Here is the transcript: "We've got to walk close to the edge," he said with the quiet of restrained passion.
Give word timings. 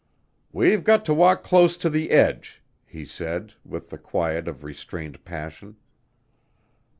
"We've 0.51 0.83
got 0.83 1.05
to 1.05 1.13
walk 1.13 1.43
close 1.43 1.77
to 1.77 1.87
the 1.87 2.09
edge," 2.09 2.63
he 2.87 3.05
said 3.05 3.53
with 3.63 3.91
the 3.91 3.99
quiet 3.99 4.47
of 4.47 4.63
restrained 4.63 5.23
passion. 5.23 5.75